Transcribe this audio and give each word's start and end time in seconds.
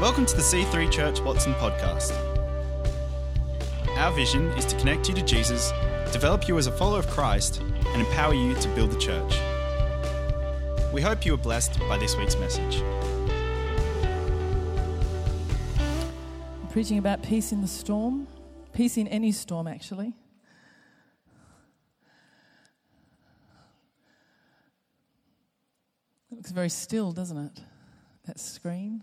Welcome 0.00 0.24
to 0.24 0.34
the 0.34 0.40
C3 0.40 0.90
Church 0.90 1.20
Watson 1.20 1.52
podcast. 1.56 2.12
Our 3.98 4.10
vision 4.12 4.46
is 4.52 4.64
to 4.64 4.78
connect 4.78 5.10
you 5.10 5.14
to 5.14 5.20
Jesus, 5.20 5.72
develop 6.10 6.48
you 6.48 6.56
as 6.56 6.66
a 6.66 6.72
follower 6.72 7.00
of 7.00 7.06
Christ, 7.08 7.60
and 7.60 8.00
empower 8.00 8.32
you 8.32 8.54
to 8.54 8.68
build 8.70 8.92
the 8.92 8.98
church. 8.98 9.34
We 10.90 11.02
hope 11.02 11.26
you 11.26 11.34
are 11.34 11.36
blessed 11.36 11.78
by 11.80 11.98
this 11.98 12.16
week's 12.16 12.34
message. 12.36 12.82
I'm 15.78 16.68
preaching 16.70 16.96
about 16.96 17.22
peace 17.22 17.52
in 17.52 17.60
the 17.60 17.68
storm, 17.68 18.26
peace 18.72 18.96
in 18.96 19.06
any 19.06 19.32
storm, 19.32 19.66
actually. 19.66 20.14
It 26.32 26.36
looks 26.36 26.52
very 26.52 26.70
still, 26.70 27.12
doesn't 27.12 27.36
it? 27.36 27.60
That 28.24 28.40
screen. 28.40 29.02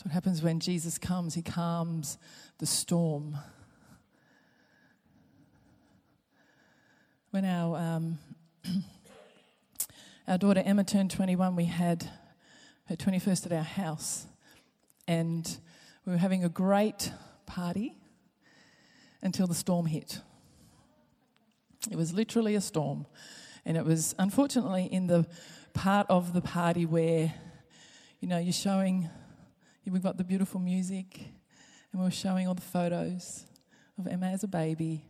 That's 0.00 0.06
what 0.06 0.14
happens 0.14 0.42
when 0.42 0.60
Jesus 0.60 0.96
comes, 0.96 1.34
he 1.34 1.42
calms 1.42 2.16
the 2.56 2.64
storm. 2.64 3.36
When 7.32 7.44
our, 7.44 7.76
um, 7.76 8.18
our 10.26 10.38
daughter 10.38 10.62
Emma 10.64 10.84
turned 10.84 11.10
21, 11.10 11.54
we 11.54 11.66
had 11.66 12.08
her 12.86 12.96
21st 12.96 13.44
at 13.44 13.52
our 13.52 13.62
house. 13.62 14.24
And 15.06 15.46
we 16.06 16.12
were 16.12 16.18
having 16.18 16.44
a 16.44 16.48
great 16.48 17.12
party 17.44 17.94
until 19.20 19.46
the 19.46 19.54
storm 19.54 19.84
hit. 19.84 20.20
It 21.90 21.96
was 21.96 22.14
literally 22.14 22.54
a 22.54 22.62
storm. 22.62 23.04
And 23.66 23.76
it 23.76 23.84
was 23.84 24.14
unfortunately 24.18 24.84
in 24.90 25.08
the 25.08 25.26
part 25.74 26.06
of 26.08 26.32
the 26.32 26.40
party 26.40 26.86
where, 26.86 27.34
you 28.20 28.28
know, 28.28 28.38
you're 28.38 28.54
showing, 28.54 29.10
we've 29.88 30.02
got 30.02 30.18
the 30.18 30.24
beautiful 30.24 30.60
music, 30.60 31.18
and 31.92 32.00
we 32.00 32.04
were 32.04 32.10
showing 32.10 32.46
all 32.46 32.54
the 32.54 32.60
photos 32.60 33.44
of 33.98 34.06
Emma 34.06 34.26
as 34.26 34.44
a 34.44 34.48
baby, 34.48 35.04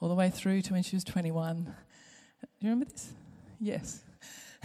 all 0.00 0.08
the 0.08 0.14
way 0.14 0.30
through 0.30 0.62
to 0.62 0.72
when 0.72 0.82
she 0.82 0.96
was 0.96 1.04
21. 1.04 1.64
Do 1.64 1.70
you 2.60 2.70
remember 2.70 2.86
this? 2.86 3.12
Yes. 3.60 4.02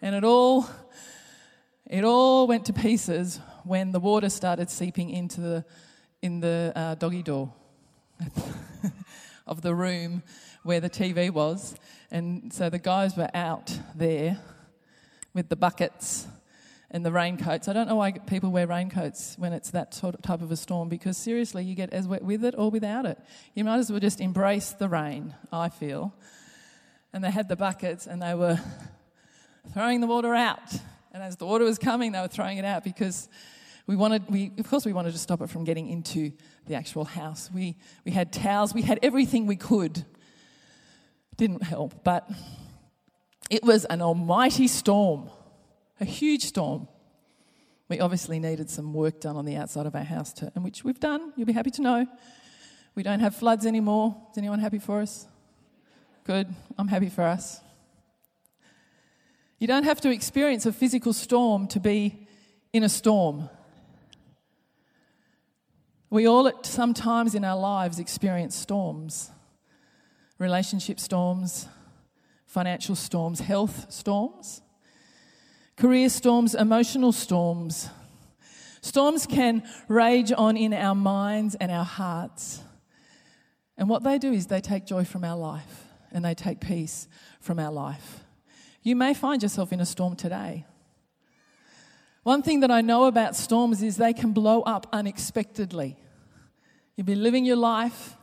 and 0.00 0.14
it 0.14 0.24
all, 0.24 0.68
it 1.86 2.04
all 2.04 2.46
went 2.46 2.64
to 2.66 2.72
pieces 2.72 3.40
when 3.64 3.90
the 3.92 4.00
water 4.00 4.30
started 4.30 4.70
seeping 4.70 5.10
into 5.10 5.40
the, 5.40 5.64
in 6.22 6.40
the 6.40 6.72
uh, 6.74 6.94
doggy 6.94 7.22
door 7.22 7.52
of 9.46 9.60
the 9.60 9.74
room 9.74 10.22
where 10.62 10.80
the 10.80 10.90
TV 10.90 11.30
was. 11.30 11.74
And 12.10 12.52
so 12.52 12.70
the 12.70 12.78
guys 12.78 13.16
were 13.16 13.30
out 13.34 13.76
there 13.94 14.38
with 15.34 15.48
the 15.48 15.56
buckets 15.56 16.26
and 16.92 17.04
the 17.04 17.10
raincoats. 17.10 17.66
I 17.66 17.72
don't 17.72 17.88
know 17.88 17.96
why 17.96 18.12
people 18.12 18.50
wear 18.50 18.66
raincoats 18.66 19.34
when 19.38 19.52
it's 19.52 19.70
that 19.70 19.94
sort 19.94 20.14
of 20.14 20.22
type 20.22 20.42
of 20.42 20.52
a 20.52 20.56
storm 20.56 20.88
because 20.88 21.16
seriously, 21.16 21.64
you 21.64 21.74
get 21.74 21.92
as 21.92 22.06
wet 22.06 22.22
with 22.22 22.44
it 22.44 22.54
or 22.56 22.70
without 22.70 23.06
it. 23.06 23.18
You 23.54 23.64
might 23.64 23.78
as 23.78 23.90
well 23.90 23.98
just 23.98 24.20
embrace 24.20 24.72
the 24.72 24.88
rain, 24.88 25.34
I 25.50 25.70
feel. 25.70 26.14
And 27.12 27.24
they 27.24 27.30
had 27.30 27.48
the 27.48 27.56
buckets 27.56 28.06
and 28.06 28.22
they 28.22 28.34
were 28.34 28.60
throwing 29.72 30.00
the 30.00 30.06
water 30.06 30.34
out. 30.34 30.72
And 31.12 31.22
as 31.22 31.36
the 31.36 31.46
water 31.46 31.64
was 31.64 31.78
coming, 31.78 32.12
they 32.12 32.20
were 32.20 32.28
throwing 32.28 32.58
it 32.58 32.64
out 32.64 32.84
because 32.84 33.28
we 33.86 33.96
wanted, 33.96 34.24
we, 34.28 34.52
of 34.58 34.68
course, 34.68 34.84
we 34.84 34.92
wanted 34.92 35.12
to 35.12 35.18
stop 35.18 35.40
it 35.40 35.48
from 35.50 35.64
getting 35.64 35.88
into 35.88 36.32
the 36.66 36.74
actual 36.74 37.04
house. 37.04 37.50
We, 37.52 37.76
we 38.04 38.12
had 38.12 38.32
towels, 38.32 38.74
we 38.74 38.82
had 38.82 38.98
everything 39.02 39.46
we 39.46 39.56
could 39.56 40.04
didn't 41.36 41.62
help, 41.62 42.04
but 42.04 42.30
it 43.50 43.64
was 43.64 43.84
an 43.86 44.02
almighty 44.02 44.68
storm, 44.68 45.30
a 46.00 46.04
huge 46.04 46.44
storm. 46.44 46.88
We 47.88 48.00
obviously 48.00 48.38
needed 48.38 48.70
some 48.70 48.94
work 48.94 49.20
done 49.20 49.36
on 49.36 49.44
the 49.44 49.56
outside 49.56 49.86
of 49.86 49.94
our 49.94 50.02
house, 50.04 50.32
too, 50.32 50.50
and 50.54 50.64
which 50.64 50.84
we've 50.84 51.00
done. 51.00 51.32
You'll 51.36 51.46
be 51.46 51.52
happy 51.52 51.70
to 51.72 51.82
know. 51.82 52.06
We 52.94 53.02
don't 53.02 53.20
have 53.20 53.34
floods 53.34 53.66
anymore. 53.66 54.16
Is 54.30 54.38
anyone 54.38 54.58
happy 54.58 54.78
for 54.78 55.00
us? 55.00 55.26
Good. 56.24 56.48
I'm 56.78 56.88
happy 56.88 57.08
for 57.08 57.24
us. 57.24 57.60
You 59.58 59.66
don't 59.66 59.84
have 59.84 60.00
to 60.00 60.10
experience 60.10 60.66
a 60.66 60.72
physical 60.72 61.12
storm 61.12 61.68
to 61.68 61.80
be 61.80 62.26
in 62.72 62.82
a 62.82 62.88
storm. 62.88 63.48
We 66.10 66.26
all, 66.26 66.48
at 66.48 66.66
sometimes 66.66 67.34
in 67.34 67.44
our 67.44 67.58
lives, 67.58 67.98
experience 67.98 68.54
storms 68.56 69.30
relationship 70.38 70.98
storms, 70.98 71.68
financial 72.46 72.96
storms, 72.96 73.38
health 73.38 73.86
storms, 73.92 74.60
career 75.76 76.08
storms, 76.08 76.54
emotional 76.54 77.12
storms. 77.12 77.88
Storms 78.80 79.26
can 79.26 79.62
rage 79.88 80.32
on 80.36 80.56
in 80.56 80.74
our 80.74 80.94
minds 80.94 81.54
and 81.54 81.70
our 81.70 81.84
hearts. 81.84 82.60
And 83.76 83.88
what 83.88 84.02
they 84.02 84.18
do 84.18 84.32
is 84.32 84.46
they 84.46 84.60
take 84.60 84.86
joy 84.86 85.04
from 85.04 85.24
our 85.24 85.36
life 85.36 85.84
and 86.12 86.24
they 86.24 86.34
take 86.34 86.60
peace 86.60 87.08
from 87.40 87.58
our 87.58 87.72
life. 87.72 88.20
You 88.82 88.96
may 88.96 89.14
find 89.14 89.42
yourself 89.42 89.72
in 89.72 89.80
a 89.80 89.86
storm 89.86 90.16
today. 90.16 90.66
One 92.22 92.42
thing 92.42 92.60
that 92.60 92.70
I 92.70 92.80
know 92.80 93.04
about 93.04 93.34
storms 93.34 93.82
is 93.82 93.96
they 93.96 94.12
can 94.12 94.32
blow 94.32 94.62
up 94.62 94.86
unexpectedly. 94.92 95.96
You'll 96.96 97.06
be 97.06 97.14
living 97.14 97.44
your 97.44 97.56
life, 97.56 98.16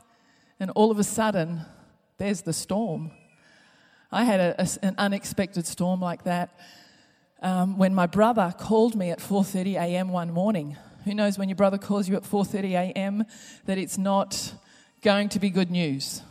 and 0.59 0.69
all 0.71 0.91
of 0.91 0.99
a 0.99 1.03
sudden, 1.03 1.61
there's 2.17 2.41
the 2.41 2.53
storm. 2.53 3.11
I 4.11 4.23
had 4.23 4.39
a, 4.39 4.61
a, 4.61 4.67
an 4.85 4.95
unexpected 4.97 5.65
storm 5.65 5.99
like 5.99 6.23
that 6.23 6.57
um, 7.41 7.77
when 7.77 7.93
my 7.95 8.05
brother 8.05 8.53
called 8.57 8.95
me 8.95 9.11
at 9.11 9.19
4:30 9.19 9.75
a.m. 9.75 10.09
one 10.09 10.31
morning. 10.31 10.77
Who 11.05 11.13
knows 11.13 11.37
when 11.37 11.49
your 11.49 11.55
brother 11.55 11.77
calls 11.77 12.09
you 12.09 12.15
at 12.15 12.23
4:30 12.23 12.71
a.m. 12.71 13.25
that 13.65 13.77
it's 13.77 13.97
not 13.97 14.53
going 15.01 15.29
to 15.29 15.39
be 15.39 15.49
good 15.49 15.71
news? 15.71 16.21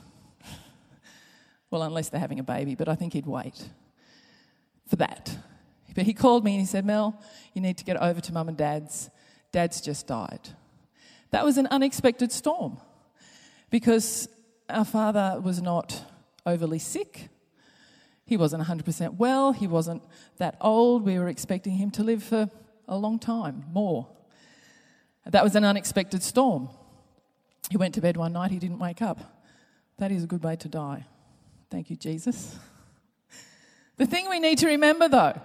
Well, 1.71 1.83
unless 1.83 2.09
they're 2.09 2.21
having 2.21 2.39
a 2.39 2.45
baby, 2.45 2.75
but 2.75 2.89
I 2.89 2.95
think 2.95 3.13
he'd 3.13 3.27
wait 3.27 3.69
for 4.87 4.97
that. 4.97 5.37
But 5.95 6.05
he 6.07 6.15
called 6.15 6.45
me 6.45 6.53
and 6.53 6.61
he 6.61 6.67
said, 6.67 6.85
"Mel, 6.85 7.21
you 7.55 7.61
need 7.61 7.77
to 7.79 7.85
get 7.85 7.97
over 7.97 8.21
to 8.21 8.33
mum 8.33 8.49
and 8.49 8.57
dad's. 8.57 9.11
Dad's 9.53 9.81
just 9.81 10.07
died." 10.07 10.51
That 11.31 11.45
was 11.45 11.59
an 11.59 11.67
unexpected 11.71 12.33
storm 12.33 12.79
because 13.71 14.29
our 14.69 14.85
father 14.85 15.41
was 15.43 15.61
not 15.61 16.05
overly 16.47 16.79
sick. 16.79 17.29
He 18.29 18.37
wasn't 18.37 18.63
100% 18.63 19.17
well. 19.17 19.53
He 19.53 19.67
wasn't 19.67 20.03
that 20.37 20.59
old. 20.61 21.03
We 21.03 21.19
were 21.19 21.29
expecting 21.29 21.73
him 21.73 21.91
to 21.93 22.05
live 22.05 22.23
for 22.23 22.51
a 22.87 22.99
long 22.99 23.19
time, 23.19 23.65
more. 23.73 24.07
That 25.25 25.43
was 25.43 25.57
an 25.57 25.65
unexpected 25.65 26.23
storm. 26.23 26.69
He 27.71 27.79
went 27.79 27.95
to 27.95 28.03
bed 28.03 28.19
one 28.19 28.35
night, 28.35 28.51
he 28.51 28.59
didn't 28.59 28.81
wake 28.81 29.01
up. 29.01 29.19
That 29.97 30.13
is 30.13 30.25
a 30.25 30.27
good 30.27 30.45
way 30.45 30.57
to 30.57 30.69
die. 30.69 31.07
Thank 31.71 31.89
you, 31.89 31.97
Jesus. 31.97 32.55
The 33.97 34.05
thing 34.05 34.29
we 34.29 34.41
need 34.41 34.59
to 34.59 34.67
remember, 34.67 35.09
though, 35.09 35.41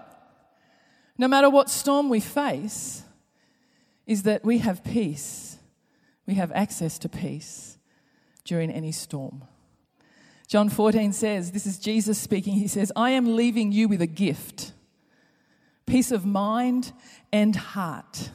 no 1.17 1.29
matter 1.29 1.49
what 1.49 1.69
storm 1.69 2.09
we 2.09 2.19
face, 2.19 3.03
is 4.05 4.23
that 4.23 4.43
we 4.43 4.57
have 4.57 4.83
peace. 4.83 5.57
We 6.27 6.33
have 6.33 6.51
access 6.51 6.99
to 6.99 7.07
peace 7.07 7.77
during 8.43 8.69
any 8.69 8.91
storm. 8.91 9.45
John 10.47 10.69
14 10.69 11.13
says, 11.13 11.51
This 11.51 11.65
is 11.65 11.79
Jesus 11.79 12.17
speaking. 12.17 12.53
He 12.55 12.67
says, 12.67 12.91
I 12.95 13.11
am 13.11 13.35
leaving 13.35 13.71
you 13.71 13.87
with 13.87 14.01
a 14.01 14.07
gift 14.07 14.73
peace 15.85 16.11
of 16.11 16.25
mind 16.25 16.93
and 17.31 17.55
heart. 17.55 18.31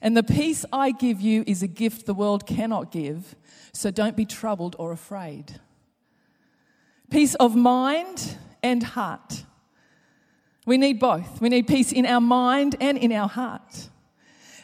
And 0.00 0.16
the 0.16 0.22
peace 0.22 0.64
I 0.72 0.90
give 0.90 1.20
you 1.20 1.44
is 1.46 1.62
a 1.62 1.68
gift 1.68 2.06
the 2.06 2.14
world 2.14 2.46
cannot 2.46 2.90
give, 2.90 3.36
so 3.72 3.90
don't 3.90 4.16
be 4.16 4.24
troubled 4.24 4.74
or 4.78 4.90
afraid. 4.90 5.60
Peace 7.10 7.34
of 7.36 7.54
mind 7.54 8.36
and 8.62 8.82
heart. 8.82 9.44
We 10.66 10.76
need 10.76 10.98
both. 10.98 11.40
We 11.40 11.48
need 11.48 11.66
peace 11.66 11.92
in 11.92 12.06
our 12.06 12.20
mind 12.20 12.76
and 12.80 12.96
in 12.96 13.12
our 13.12 13.28
heart. 13.28 13.90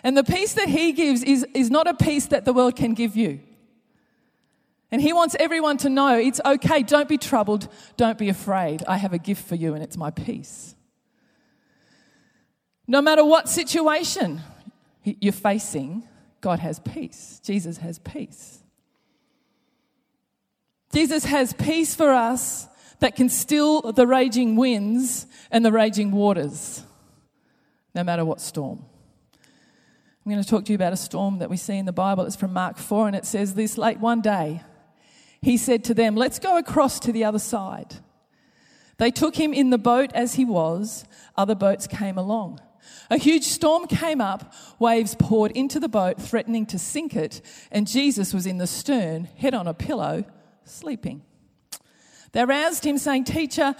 And 0.02 0.16
the 0.16 0.24
peace 0.24 0.54
that 0.54 0.68
He 0.68 0.92
gives 0.92 1.22
is, 1.22 1.46
is 1.54 1.70
not 1.70 1.86
a 1.86 1.94
peace 1.94 2.26
that 2.26 2.44
the 2.44 2.52
world 2.52 2.76
can 2.76 2.94
give 2.94 3.16
you. 3.16 3.40
And 4.90 5.02
he 5.02 5.12
wants 5.12 5.36
everyone 5.38 5.76
to 5.78 5.90
know 5.90 6.16
it's 6.16 6.40
okay, 6.44 6.82
don't 6.82 7.08
be 7.08 7.18
troubled, 7.18 7.68
don't 7.96 8.16
be 8.16 8.28
afraid. 8.28 8.82
I 8.88 8.96
have 8.96 9.12
a 9.12 9.18
gift 9.18 9.46
for 9.46 9.54
you, 9.54 9.74
and 9.74 9.82
it's 9.82 9.96
my 9.96 10.10
peace. 10.10 10.74
No 12.86 13.02
matter 13.02 13.22
what 13.22 13.50
situation 13.50 14.40
you're 15.04 15.32
facing, 15.32 16.08
God 16.40 16.58
has 16.60 16.78
peace. 16.78 17.40
Jesus 17.44 17.76
has 17.78 17.98
peace. 17.98 18.60
Jesus 20.92 21.24
has 21.24 21.52
peace 21.52 21.94
for 21.94 22.10
us 22.10 22.66
that 23.00 23.14
can 23.14 23.28
still 23.28 23.92
the 23.92 24.06
raging 24.06 24.56
winds 24.56 25.26
and 25.50 25.64
the 25.64 25.70
raging 25.70 26.12
waters, 26.12 26.82
no 27.94 28.02
matter 28.02 28.24
what 28.24 28.40
storm. 28.40 28.84
I'm 30.24 30.32
going 30.32 30.42
to 30.42 30.48
talk 30.48 30.64
to 30.64 30.72
you 30.72 30.76
about 30.76 30.94
a 30.94 30.96
storm 30.96 31.38
that 31.38 31.50
we 31.50 31.58
see 31.58 31.76
in 31.76 31.84
the 31.84 31.92
Bible. 31.92 32.24
It's 32.24 32.36
from 32.36 32.54
Mark 32.54 32.78
4, 32.78 33.06
and 33.06 33.16
it 33.16 33.26
says 33.26 33.54
this 33.54 33.76
late 33.76 33.98
one 33.98 34.22
day 34.22 34.62
he 35.42 35.56
said 35.56 35.84
to 35.84 35.94
them, 35.94 36.14
Let's 36.14 36.38
go 36.38 36.58
across 36.58 37.00
to 37.00 37.12
the 37.12 37.24
other 37.24 37.38
side. 37.38 37.96
They 38.96 39.10
took 39.10 39.36
him 39.36 39.54
in 39.54 39.70
the 39.70 39.78
boat 39.78 40.10
as 40.14 40.34
he 40.34 40.44
was, 40.44 41.04
other 41.36 41.54
boats 41.54 41.86
came 41.86 42.18
along. 42.18 42.60
A 43.10 43.16
huge 43.16 43.44
storm 43.44 43.86
came 43.86 44.20
up, 44.20 44.52
waves 44.78 45.14
poured 45.18 45.52
into 45.52 45.78
the 45.80 45.88
boat, 45.88 46.20
threatening 46.20 46.66
to 46.66 46.78
sink 46.78 47.14
it, 47.14 47.40
and 47.70 47.86
Jesus 47.86 48.34
was 48.34 48.46
in 48.46 48.58
the 48.58 48.66
stern, 48.66 49.28
head 49.36 49.54
on 49.54 49.66
a 49.66 49.74
pillow, 49.74 50.24
sleeping. 50.64 51.22
They 52.32 52.44
roused 52.44 52.84
him, 52.84 52.98
saying, 52.98 53.24
Teacher, 53.24 53.74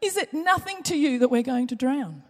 is 0.00 0.16
it 0.16 0.32
nothing 0.32 0.82
to 0.84 0.96
you 0.96 1.18
that 1.18 1.30
we're 1.30 1.42
going 1.42 1.66
to 1.68 1.76
drown? 1.76 2.22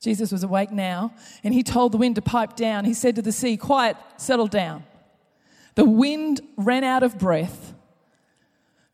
Jesus 0.00 0.30
was 0.30 0.44
awake 0.44 0.70
now, 0.70 1.12
and 1.42 1.52
he 1.52 1.62
told 1.62 1.92
the 1.92 1.98
wind 1.98 2.14
to 2.14 2.22
pipe 2.22 2.54
down. 2.54 2.84
He 2.84 2.94
said 2.94 3.16
to 3.16 3.22
the 3.22 3.32
sea, 3.32 3.56
Quiet, 3.56 3.96
settle 4.16 4.46
down. 4.46 4.84
The 5.78 5.84
wind 5.84 6.40
ran 6.56 6.82
out 6.82 7.04
of 7.04 7.20
breath. 7.20 7.72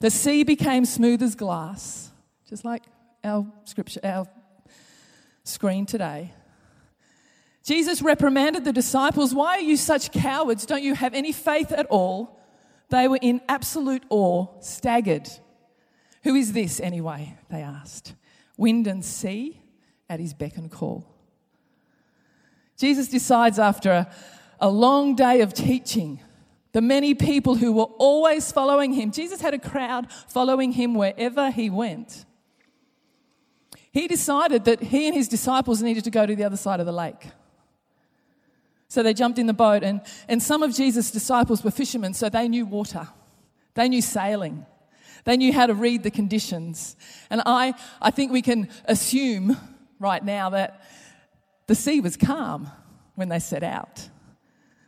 The 0.01 0.11
sea 0.11 0.45
became 0.45 0.85
smooth 0.85 1.23
as 1.23 1.35
glass, 1.35 2.11
just 2.47 2.63
like 2.63 2.83
our 3.25 3.51
scripture, 3.65 4.01
our 4.05 4.27
screen 5.45 5.87
today. 5.87 6.35
Jesus 7.65 8.03
reprimanded 8.03 8.67
the 8.67 8.73
disciples, 8.75 9.35
Why 9.35 9.57
are 9.57 9.63
you 9.63 9.79
such 9.79 10.13
cowards? 10.13 10.67
Don't 10.67 10.83
you 10.83 10.95
have 10.95 11.15
any 11.15 11.33
faith 11.33 11.73
at 11.73 11.87
all? 11.87 12.39
They 12.91 13.09
were 13.09 13.19
in 13.23 13.41
absolute 13.49 14.03
awe, 14.11 14.49
staggered. 14.61 15.31
Who 16.25 16.35
is 16.35 16.53
this 16.53 16.81
anyway? 16.81 17.39
They 17.49 17.63
asked. 17.63 18.15
Wind 18.59 18.87
and 18.87 19.03
sea 19.03 19.59
at 20.11 20.21
his 20.21 20.35
beck 20.35 20.59
and 20.59 20.71
call. 20.71 21.07
Jesus 22.77 23.09
decides 23.09 23.59
after 23.59 23.91
a, 23.91 24.11
a 24.61 24.69
long 24.69 25.17
day 25.17 25.41
of 25.41 25.55
teaching, 25.55 26.21
the 26.75 26.82
many 26.82 27.15
people 27.15 27.55
who 27.55 27.73
were 27.73 27.85
always 27.85 28.50
following 28.50 28.93
him, 28.93 29.12
Jesus 29.12 29.41
had 29.41 29.55
a 29.55 29.61
crowd 29.61 30.11
following 30.26 30.73
him 30.73 30.94
wherever 30.94 31.53
he 31.53 31.71
went. 31.71 32.25
He 33.93 34.09
decided 34.09 34.65
that 34.65 34.82
he 34.82 35.06
and 35.06 35.15
his 35.15 35.29
disciples 35.29 35.81
needed 35.81 36.03
to 36.03 36.11
go 36.11 36.26
to 36.26 36.35
the 36.35 36.43
other 36.43 36.56
side 36.56 36.81
of 36.81 36.87
the 36.87 36.93
lake. 36.93 37.29
So 38.88 39.05
they 39.05 39.15
jumped 39.15 39.38
in 39.38 39.47
the 39.47 39.55
boat, 39.55 39.85
and, 39.85 40.00
and 40.29 40.43
some 40.43 40.65
of 40.65 40.75
Jesus' 40.75 41.12
disciples 41.12 41.62
were 41.62 41.71
fishermen, 41.71 42.12
so 42.12 42.29
they 42.29 42.49
knew 42.49 42.67
water. 42.67 43.06
They 43.75 43.88
knew 43.88 44.03
sailing. 44.03 44.67
They 45.23 45.37
knew 45.37 45.53
how 45.53 45.67
to 45.67 45.75
read 45.75 46.03
the 46.03 46.11
conditions. 46.11 46.97
And 47.31 47.41
I, 47.47 47.75
I 48.03 48.11
think 48.11 48.32
we 48.32 48.43
can 48.43 48.69
assume 48.87 49.56
right 50.00 50.25
now 50.25 50.50
that 50.50 50.82
the 51.69 51.77
sea 51.77 52.00
was 52.00 52.17
calm 52.17 52.69
when 53.15 53.29
they 53.29 53.38
set 53.38 53.62
out. 53.62 54.09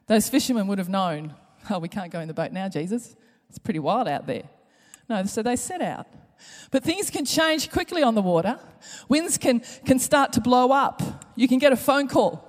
Those 0.08 0.28
fishermen 0.28 0.66
would 0.66 0.78
have 0.78 0.88
known, 0.88 1.34
oh, 1.70 1.78
we 1.78 1.88
can't 1.88 2.10
go 2.10 2.20
in 2.20 2.28
the 2.28 2.34
boat 2.34 2.52
now, 2.52 2.68
Jesus. 2.68 3.16
It's 3.48 3.58
pretty 3.58 3.78
wild 3.78 4.08
out 4.08 4.26
there. 4.26 4.44
No, 5.08 5.24
so 5.24 5.42
they 5.42 5.56
set 5.56 5.82
out. 5.82 6.06
But 6.70 6.84
things 6.84 7.10
can 7.10 7.24
change 7.24 7.70
quickly 7.70 8.02
on 8.02 8.14
the 8.14 8.22
water. 8.22 8.58
Winds 9.08 9.38
can, 9.38 9.62
can 9.84 9.98
start 9.98 10.32
to 10.34 10.40
blow 10.40 10.72
up. 10.72 11.02
You 11.34 11.48
can 11.48 11.58
get 11.58 11.72
a 11.72 11.76
phone 11.76 12.08
call 12.08 12.46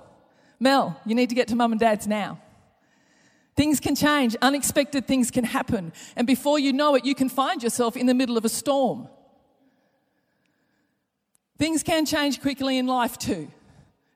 Mel, 0.60 1.00
you 1.06 1.14
need 1.14 1.28
to 1.28 1.34
get 1.34 1.48
to 1.48 1.56
mum 1.56 1.72
and 1.72 1.80
dad's 1.80 2.06
now. 2.06 2.40
Things 3.56 3.80
can 3.80 3.94
change, 3.94 4.36
unexpected 4.40 5.06
things 5.06 5.30
can 5.30 5.44
happen, 5.44 5.92
and 6.16 6.26
before 6.26 6.58
you 6.58 6.72
know 6.72 6.94
it, 6.94 7.04
you 7.04 7.14
can 7.14 7.28
find 7.28 7.62
yourself 7.62 7.96
in 7.96 8.06
the 8.06 8.14
middle 8.14 8.36
of 8.36 8.44
a 8.44 8.48
storm. 8.48 9.08
Things 11.58 11.82
can 11.82 12.06
change 12.06 12.40
quickly 12.40 12.78
in 12.78 12.86
life 12.86 13.18
too. 13.18 13.50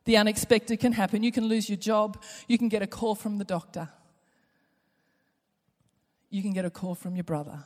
The 0.04 0.16
unexpected 0.16 0.78
can 0.78 0.92
happen. 0.92 1.22
You 1.22 1.32
can 1.32 1.46
lose 1.46 1.68
your 1.68 1.78
job, 1.78 2.22
you 2.46 2.58
can 2.58 2.68
get 2.68 2.82
a 2.82 2.86
call 2.86 3.14
from 3.14 3.38
the 3.38 3.44
doctor, 3.44 3.88
you 6.32 6.40
can 6.40 6.54
get 6.54 6.64
a 6.64 6.70
call 6.70 6.94
from 6.94 7.14
your 7.14 7.24
brother, 7.24 7.62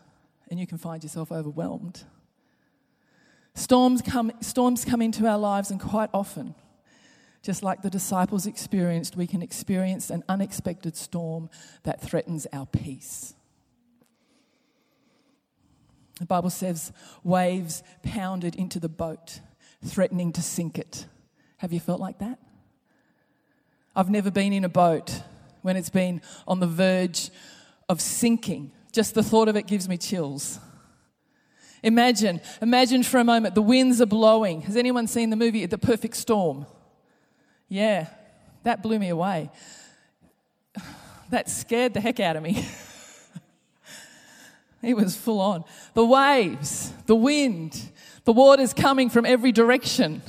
and 0.50 0.58
you 0.58 0.66
can 0.66 0.76
find 0.76 1.02
yourself 1.04 1.30
overwhelmed. 1.30 2.02
Storms 3.54 4.02
come, 4.02 4.32
storms 4.40 4.84
come 4.84 5.00
into 5.00 5.24
our 5.24 5.38
lives, 5.38 5.70
and 5.70 5.80
quite 5.80 6.10
often, 6.12 6.56
just 7.42 7.62
like 7.62 7.82
the 7.82 7.88
disciples 7.88 8.44
experienced, 8.44 9.16
we 9.16 9.28
can 9.28 9.40
experience 9.40 10.10
an 10.10 10.24
unexpected 10.28 10.96
storm 10.96 11.48
that 11.84 12.02
threatens 12.02 12.44
our 12.52 12.66
peace. 12.66 13.34
The 16.18 16.26
Bible 16.26 16.50
says 16.50 16.92
waves 17.22 17.84
pounded 18.02 18.56
into 18.56 18.80
the 18.80 18.88
boat, 18.88 19.40
threatening 19.84 20.32
to 20.32 20.42
sink 20.42 20.76
it. 20.76 21.06
Have 21.58 21.72
you 21.72 21.78
felt 21.78 22.00
like 22.00 22.18
that? 22.18 22.40
I've 23.94 24.10
never 24.10 24.32
been 24.32 24.52
in 24.52 24.64
a 24.64 24.68
boat 24.68 25.22
when 25.62 25.76
it's 25.76 25.88
been 25.88 26.20
on 26.48 26.58
the 26.58 26.66
verge 26.66 27.30
of 27.88 28.00
sinking. 28.00 28.72
Just 28.92 29.14
the 29.14 29.22
thought 29.22 29.48
of 29.48 29.56
it 29.56 29.66
gives 29.66 29.88
me 29.88 29.96
chills. 29.96 30.58
Imagine, 31.82 32.40
imagine 32.60 33.02
for 33.02 33.18
a 33.18 33.24
moment 33.24 33.54
the 33.54 33.62
winds 33.62 34.00
are 34.00 34.06
blowing. 34.06 34.62
Has 34.62 34.76
anyone 34.76 35.06
seen 35.06 35.30
the 35.30 35.36
movie 35.36 35.66
The 35.66 35.78
Perfect 35.78 36.16
Storm? 36.16 36.66
Yeah, 37.68 38.08
that 38.62 38.82
blew 38.82 38.98
me 38.98 39.08
away. 39.08 39.50
That 41.28 41.50
scared 41.50 41.92
the 41.92 42.00
heck 42.00 42.20
out 42.20 42.36
of 42.36 42.44
me. 42.44 42.64
it 44.82 44.94
was 44.94 45.16
full 45.16 45.40
on. 45.40 45.64
The 45.94 46.04
waves, 46.04 46.92
the 47.06 47.16
wind, 47.16 47.90
the 48.24 48.32
water's 48.32 48.72
coming 48.72 49.10
from 49.10 49.26
every 49.26 49.50
direction. 49.50 50.22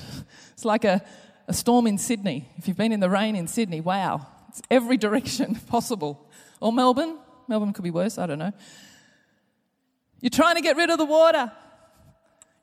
It's 0.53 0.65
like 0.65 0.85
a, 0.85 1.03
a 1.47 1.53
storm 1.53 1.85
in 1.85 1.99
Sydney. 1.99 2.49
If 2.57 2.67
you've 2.67 2.77
been 2.77 2.91
in 2.91 2.99
the 2.99 3.11
rain 3.11 3.35
in 3.35 3.47
Sydney, 3.47 3.79
wow, 3.79 4.25
it's 4.49 4.63
every 4.71 4.97
direction 4.97 5.53
possible. 5.67 6.27
Or 6.59 6.73
Melbourne. 6.73 7.19
Melbourne 7.47 7.73
could 7.73 7.83
be 7.83 7.91
worse, 7.91 8.17
I 8.17 8.25
don't 8.25 8.39
know. 8.39 8.53
You're 10.19 10.29
trying 10.29 10.55
to 10.55 10.61
get 10.61 10.77
rid 10.77 10.89
of 10.89 10.97
the 10.97 11.05
water. 11.05 11.51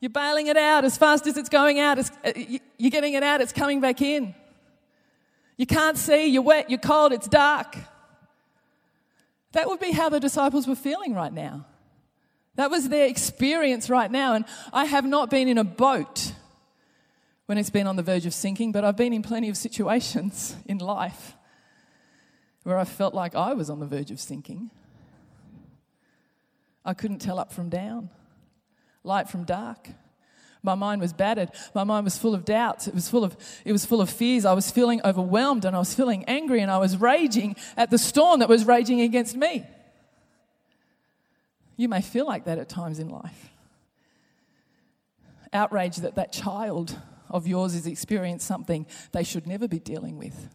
You're 0.00 0.10
bailing 0.10 0.48
it 0.48 0.56
out 0.56 0.84
as 0.84 0.98
fast 0.98 1.26
as 1.26 1.36
it's 1.36 1.48
going 1.48 1.80
out. 1.80 1.98
It's, 1.98 2.10
uh, 2.24 2.32
you're 2.78 2.90
getting 2.90 3.14
it 3.14 3.22
out, 3.22 3.40
it's 3.40 3.52
coming 3.52 3.80
back 3.80 4.02
in. 4.02 4.34
You 5.56 5.66
can't 5.66 5.96
see, 5.96 6.26
you're 6.26 6.42
wet, 6.42 6.68
you're 6.68 6.78
cold, 6.78 7.12
it's 7.12 7.28
dark. 7.28 7.76
That 9.52 9.68
would 9.68 9.80
be 9.80 9.92
how 9.92 10.08
the 10.08 10.18
disciples 10.18 10.66
were 10.66 10.74
feeling 10.74 11.14
right 11.14 11.32
now. 11.32 11.64
That 12.56 12.70
was 12.70 12.88
their 12.88 13.06
experience 13.06 13.88
right 13.88 14.10
now. 14.10 14.34
And 14.34 14.44
I 14.72 14.84
have 14.84 15.04
not 15.04 15.30
been 15.30 15.48
in 15.48 15.58
a 15.58 15.64
boat 15.64 16.32
when 17.46 17.58
it's 17.58 17.70
been 17.70 17.86
on 17.86 17.96
the 17.96 18.02
verge 18.02 18.26
of 18.26 18.34
sinking, 18.34 18.72
but 18.72 18.84
I've 18.84 18.96
been 18.96 19.12
in 19.12 19.22
plenty 19.22 19.48
of 19.48 19.56
situations 19.56 20.56
in 20.66 20.78
life 20.78 21.34
where 22.64 22.78
I 22.78 22.84
felt 22.84 23.14
like 23.14 23.34
I 23.34 23.54
was 23.54 23.70
on 23.70 23.78
the 23.78 23.86
verge 23.86 24.10
of 24.10 24.18
sinking. 24.18 24.70
I 26.84 26.92
couldn't 26.94 27.20
tell 27.20 27.38
up 27.38 27.52
from 27.52 27.68
down, 27.68 28.10
light 29.04 29.28
from 29.28 29.44
dark. 29.44 29.88
My 30.62 30.74
mind 30.74 31.02
was 31.02 31.12
battered. 31.12 31.50
My 31.74 31.84
mind 31.84 32.04
was 32.04 32.16
full 32.16 32.34
of 32.34 32.46
doubts. 32.46 32.88
It 32.88 32.94
was 32.94 33.08
full 33.08 33.22
of, 33.22 33.36
it 33.66 33.72
was 33.72 33.84
full 33.84 34.00
of 34.00 34.08
fears. 34.08 34.46
I 34.46 34.54
was 34.54 34.70
feeling 34.70 35.00
overwhelmed 35.04 35.66
and 35.66 35.76
I 35.76 35.78
was 35.78 35.94
feeling 35.94 36.24
angry 36.24 36.60
and 36.60 36.70
I 36.70 36.78
was 36.78 36.96
raging 36.96 37.56
at 37.76 37.90
the 37.90 37.98
storm 37.98 38.40
that 38.40 38.48
was 38.48 38.64
raging 38.64 39.02
against 39.02 39.36
me. 39.36 39.66
You 41.76 41.88
may 41.88 42.00
feel 42.00 42.26
like 42.26 42.44
that 42.44 42.58
at 42.58 42.70
times 42.70 42.98
in 42.98 43.10
life. 43.10 43.50
Outrage 45.52 45.96
that 45.96 46.14
that 46.14 46.32
child 46.32 46.98
of 47.28 47.46
yours 47.46 47.74
has 47.74 47.86
experienced 47.86 48.46
something 48.46 48.86
they 49.12 49.22
should 49.22 49.46
never 49.46 49.68
be 49.68 49.78
dealing 49.78 50.16
with. 50.16 50.48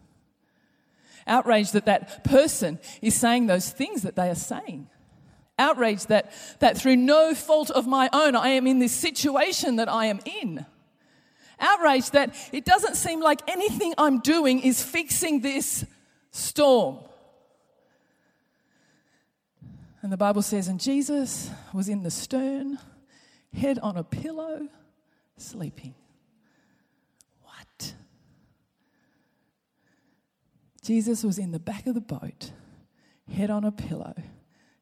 Outrage 1.26 1.72
that 1.72 1.86
that 1.86 2.24
person 2.24 2.78
is 3.02 3.14
saying 3.14 3.46
those 3.46 3.70
things 3.70 4.02
that 4.02 4.16
they 4.16 4.28
are 4.28 4.34
saying 4.34 4.88
outraged 5.60 6.08
that, 6.08 6.32
that 6.58 6.76
through 6.78 6.96
no 6.96 7.34
fault 7.34 7.70
of 7.70 7.86
my 7.86 8.08
own, 8.12 8.34
I 8.34 8.48
am 8.48 8.66
in 8.66 8.78
this 8.78 8.92
situation 8.92 9.76
that 9.76 9.88
I 9.88 10.06
am 10.06 10.18
in. 10.24 10.64
Outraged 11.60 12.14
that 12.14 12.34
it 12.52 12.64
doesn't 12.64 12.96
seem 12.96 13.20
like 13.20 13.42
anything 13.46 13.94
I'm 13.98 14.20
doing 14.20 14.60
is 14.60 14.82
fixing 14.82 15.40
this 15.40 15.84
storm. 16.30 16.98
And 20.02 20.10
the 20.10 20.16
Bible 20.16 20.40
says, 20.40 20.66
and 20.66 20.80
Jesus 20.80 21.50
was 21.74 21.90
in 21.90 22.02
the 22.02 22.10
stern, 22.10 22.78
head 23.54 23.78
on 23.80 23.98
a 23.98 24.04
pillow, 24.04 24.66
sleeping. 25.36 25.94
What? 27.42 27.92
Jesus 30.82 31.22
was 31.22 31.38
in 31.38 31.52
the 31.52 31.58
back 31.58 31.86
of 31.86 31.94
the 31.94 32.00
boat, 32.00 32.52
head 33.32 33.50
on 33.50 33.64
a 33.64 33.72
pillow, 33.72 34.14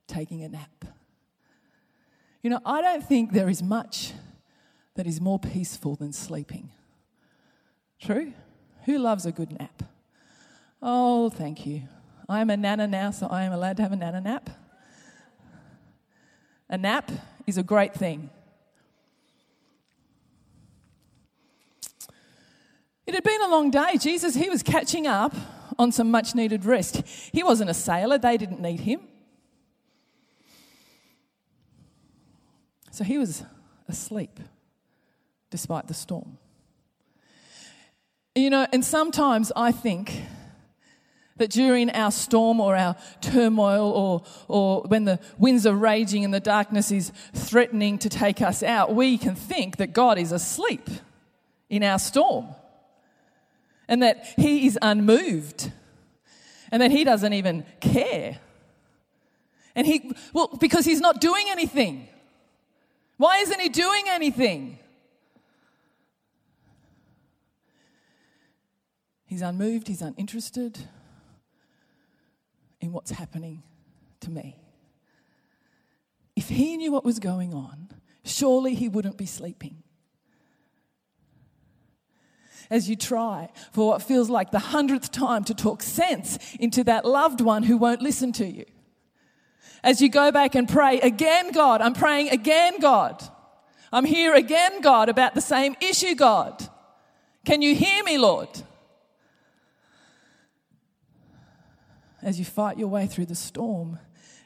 taking 0.07 0.43
a 0.43 0.49
nap. 0.49 0.85
You 2.43 2.51
know, 2.51 2.61
I 2.65 2.81
don't 2.81 3.05
think 3.05 3.33
there 3.33 3.49
is 3.49 3.63
much 3.63 4.13
that 4.95 5.07
is 5.07 5.21
more 5.21 5.39
peaceful 5.39 5.97
than 5.97 6.13
sleeping. 6.13 6.71
True? 8.01 8.33
Who 8.85 8.99
loves 8.99 9.27
a 9.27 9.33
good 9.33 9.59
nap? 9.59 9.83
Oh, 10.81 11.31
thank 11.31 11.67
you. 11.67 11.83
I 12.29 12.41
am 12.41 12.51
a 12.51 12.57
nana 12.57 12.87
now, 12.87 13.11
so 13.11 13.27
I 13.27 13.43
am 13.43 13.53
allowed 13.53 13.77
to 13.79 13.83
have 13.83 13.93
a 13.93 13.97
nana 13.97 14.21
nap. 14.21 14.51
A 16.71 16.79
nap 16.79 17.11
is 17.47 17.59
a 17.59 17.63
great 17.63 17.95
thing. 17.95 18.31
It 23.07 23.15
had 23.15 23.25
been 23.25 23.43
a 23.43 23.49
long 23.49 23.71
day. 23.71 23.97
Jesus, 23.99 24.35
he 24.35 24.51
was 24.51 24.63
catching 24.63 25.07
up 25.07 25.35
on 25.79 25.93
some 25.93 26.11
much 26.11 26.35
needed 26.35 26.65
rest. 26.65 27.03
He 27.33 27.43
wasn't 27.43 27.71
a 27.71 27.75
sailor, 27.75 28.19
they 28.19 28.37
didn't 28.37 28.61
need 28.61 28.81
him. 28.81 29.01
So 32.91 33.05
he 33.05 33.19
was 33.19 33.45
asleep 33.89 34.41
despite 35.51 35.87
the 35.87 35.95
storm. 35.95 36.39
You 38.35 38.51
know, 38.51 38.67
and 38.73 38.85
sometimes 38.85 39.53
I 39.57 39.73
think 39.73 40.23
that 41.37 41.51
during 41.51 41.91
our 41.91 42.11
storm 42.11 42.61
or 42.61 42.77
our 42.77 42.97
turmoil 43.21 43.91
or, 43.91 44.23
or 44.49 44.83
when 44.83 45.05
the 45.05 45.21
winds 45.39 45.67
are 45.67 45.75
raging 45.75 46.25
and 46.25 46.35
the 46.35 46.41
darkness 46.41 46.91
is 46.91 47.13
threatening 47.33 47.99
to 47.99 48.09
take 48.09 48.43
us 48.43 48.63
out, 48.63 48.95
we 48.95 49.17
can 49.17 49.37
think 49.37 49.77
that 49.77 49.93
God 49.93 50.19
is 50.19 50.33
asleep 50.33 50.89
in 51.71 51.85
our 51.85 51.99
storm 51.99 52.49
and 53.89 54.03
that 54.03 54.25
He 54.37 54.67
is 54.67 54.79
unmoved 54.81 55.73
and 56.71 56.83
that 56.83 56.91
He 56.91 57.05
doesn't 57.05 57.33
even 57.33 57.65
care. 57.81 58.39
And 59.75 59.87
He, 59.87 60.13
well, 60.33 60.57
because 60.61 60.85
He's 60.85 61.01
not 61.01 61.21
doing 61.21 61.47
anything. 61.49 62.09
Why 63.17 63.39
isn't 63.39 63.61
He 63.61 63.69
doing 63.69 64.05
anything? 64.09 64.79
He's 69.29 69.43
unmoved, 69.43 69.89
he's 69.89 70.01
uninterested 70.01 70.79
in 72.81 72.93
what's 72.93 73.11
happening 73.11 73.63
to 74.21 74.31
me. 74.31 74.57
If 76.35 76.49
he 76.49 76.79
knew 76.79 76.91
what 76.91 77.05
was 77.05 77.19
going 77.19 77.53
on, 77.53 77.91
surely 78.25 78.75
he 78.75 78.89
wouldn't 78.89 79.19
be 79.19 79.27
sleeping. 79.27 79.83
As 82.71 82.89
you 82.89 82.97
try 82.97 83.49
for 83.73 83.89
what 83.89 84.03
feels 84.03 84.29
like 84.29 84.51
the 84.51 84.59
hundredth 84.59 85.11
time 85.11 85.45
to 85.45 85.55
talk 85.55 85.83
sense 85.83 86.39
into 86.61 86.85
that 86.85 87.05
loved 87.05 87.41
one 87.41 87.63
who 87.63 87.77
won't 87.77 88.03
listen 88.03 88.33
to 88.33 88.47
you. 88.47 88.67
As 89.83 90.03
you 90.03 90.09
go 90.09 90.31
back 90.31 90.55
and 90.55 90.69
pray 90.69 91.01
again, 91.01 91.53
God, 91.53 91.81
I'm 91.81 91.95
praying 91.95 92.31
again, 92.31 92.81
God. 92.81 93.23
I'm 93.93 94.05
here 94.05 94.35
again, 94.35 94.81
God, 94.83 95.09
about 95.09 95.35
the 95.35 95.41
same 95.41 95.77
issue, 95.81 96.15
God. 96.15 96.69
Can 97.45 97.63
you 97.63 97.75
hear 97.75 98.05
me, 98.05 98.19
Lord? 98.19 98.51
as 102.23 102.39
you 102.39 102.45
fight 102.45 102.79
your 102.79 102.89
way 102.89 103.07
through 103.07 103.27
the 103.27 103.35
storm 103.35 103.99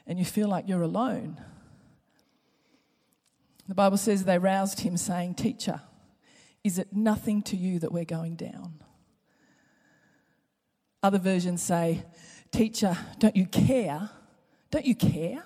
and 0.05 0.19
you 0.19 0.25
feel 0.25 0.47
like 0.47 0.67
you're 0.67 0.81
alone. 0.81 1.39
The 3.67 3.75
Bible 3.75 3.97
says 3.97 4.25
they 4.25 4.37
roused 4.37 4.81
him, 4.81 4.97
saying, 4.97 5.35
Teacher, 5.35 5.81
is 6.63 6.79
it 6.79 6.93
nothing 6.93 7.41
to 7.43 7.57
you 7.57 7.79
that 7.79 7.91
we're 7.91 8.05
going 8.05 8.35
down? 8.35 8.75
Other 11.01 11.19
versions 11.19 11.61
say, 11.61 12.03
Teacher, 12.51 12.97
don't 13.19 13.35
you 13.35 13.45
care? 13.45 14.09
Don't 14.71 14.85
you 14.85 14.95
care 14.95 15.43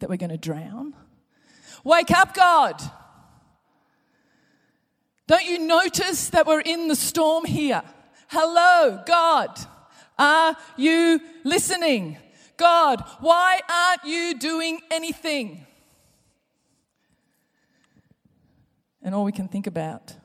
that 0.00 0.10
we're 0.10 0.16
going 0.16 0.30
to 0.30 0.36
drown? 0.36 0.94
Wake 1.84 2.10
up, 2.10 2.34
God! 2.34 2.80
Don't 5.26 5.44
you 5.44 5.60
notice 5.60 6.30
that 6.30 6.46
we're 6.46 6.60
in 6.60 6.88
the 6.88 6.96
storm 6.96 7.44
here? 7.44 7.82
Hello, 8.28 9.02
God. 9.06 9.58
Are 10.18 10.56
you 10.76 11.20
listening? 11.44 12.18
God, 12.56 13.02
why 13.20 13.60
aren't 13.68 14.04
you 14.04 14.38
doing 14.38 14.80
anything? 14.90 15.66
And 19.00 19.14
all 19.14 19.24
we 19.24 19.32
can 19.32 19.48
think 19.48 19.66
about 19.66 20.16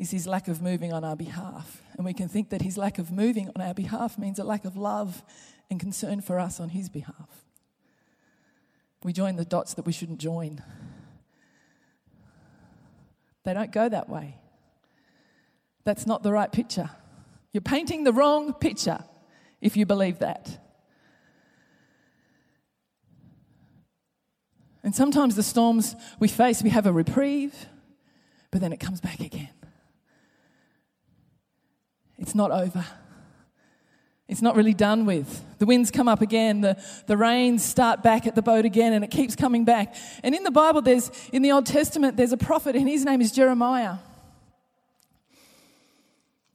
is 0.00 0.10
his 0.10 0.26
lack 0.26 0.48
of 0.48 0.62
moving 0.62 0.94
on 0.94 1.04
our 1.04 1.14
behalf. 1.14 1.82
And 1.98 2.06
we 2.06 2.14
can 2.14 2.26
think 2.26 2.48
that 2.48 2.62
his 2.62 2.78
lack 2.78 2.98
of 2.98 3.12
moving 3.12 3.50
on 3.54 3.60
our 3.60 3.74
behalf 3.74 4.16
means 4.18 4.38
a 4.38 4.44
lack 4.44 4.64
of 4.64 4.74
love 4.74 5.22
and 5.68 5.78
concern 5.78 6.22
for 6.22 6.40
us 6.40 6.58
on 6.58 6.70
his 6.70 6.88
behalf. 6.88 7.44
We 9.04 9.12
join 9.12 9.36
the 9.36 9.44
dots 9.44 9.74
that 9.74 9.84
we 9.84 9.92
shouldn't 9.92 10.18
join. 10.18 10.62
They 13.44 13.52
don't 13.52 13.70
go 13.70 13.90
that 13.90 14.08
way. 14.08 14.36
That's 15.84 16.06
not 16.06 16.22
the 16.22 16.32
right 16.32 16.50
picture. 16.50 16.88
You're 17.52 17.60
painting 17.60 18.04
the 18.04 18.12
wrong 18.12 18.54
picture 18.54 19.04
if 19.60 19.76
you 19.76 19.84
believe 19.84 20.20
that. 20.20 20.64
And 24.82 24.94
sometimes 24.94 25.36
the 25.36 25.42
storms 25.42 25.94
we 26.18 26.28
face, 26.28 26.62
we 26.62 26.70
have 26.70 26.86
a 26.86 26.92
reprieve, 26.92 27.66
but 28.50 28.62
then 28.62 28.72
it 28.72 28.80
comes 28.80 29.02
back 29.02 29.20
again. 29.20 29.50
It's 32.20 32.34
not 32.34 32.52
over. 32.52 32.84
It's 34.28 34.42
not 34.42 34.54
really 34.54 34.74
done 34.74 35.06
with. 35.06 35.42
The 35.58 35.66
winds 35.66 35.90
come 35.90 36.06
up 36.06 36.20
again, 36.20 36.60
the, 36.60 36.80
the 37.08 37.16
rains 37.16 37.64
start 37.64 38.00
back 38.04 38.28
at 38.28 38.36
the 38.36 38.42
boat 38.42 38.64
again, 38.64 38.92
and 38.92 39.02
it 39.02 39.10
keeps 39.10 39.34
coming 39.34 39.64
back. 39.64 39.96
And 40.22 40.36
in 40.36 40.44
the 40.44 40.52
Bible, 40.52 40.82
there's 40.82 41.10
in 41.32 41.42
the 41.42 41.50
Old 41.50 41.66
Testament, 41.66 42.16
there's 42.16 42.32
a 42.32 42.36
prophet, 42.36 42.76
and 42.76 42.88
his 42.88 43.04
name 43.04 43.20
is 43.20 43.32
Jeremiah. 43.32 43.96